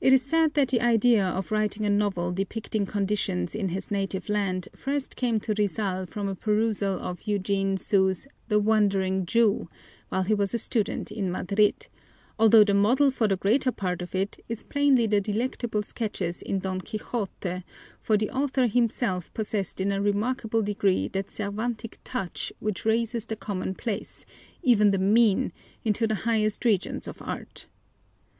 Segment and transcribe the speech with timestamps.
[0.00, 4.28] It is said that the idea of writing a novel depicting conditions in his native
[4.28, 9.68] land first came to Rizal from a perusal of Eugene Sue's The Wandering Jew,
[10.10, 11.88] while he was a student in Madrid,
[12.38, 16.60] although the model for the greater part of it is plainly the delectable sketches in
[16.60, 17.64] Don Quixote,
[18.00, 23.34] for the author himself possessed in a remarkable degree that Cervantic touch which raises the
[23.34, 24.24] commonplace,
[24.62, 25.52] even the mean,
[25.84, 27.66] into the highest regions of art.